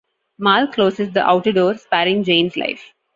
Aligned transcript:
Mal 0.39 0.65
closes 0.65 1.11
the 1.13 1.23
outer 1.23 1.51
door, 1.51 1.77
sparing 1.77 2.23
Jayne's 2.23 2.57
life. 2.57 2.95